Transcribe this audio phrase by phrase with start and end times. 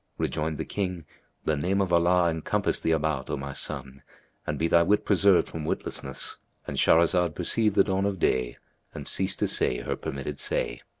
[0.17, 1.05] Rejoined the King,
[1.45, 4.01] "The name of Allah encompass thee about, O my son,
[4.47, 8.57] and be thy wit preserved from witlessness!"—And Shahrazad perceived the dawn of day
[8.95, 10.81] and ceased to say her permitted say.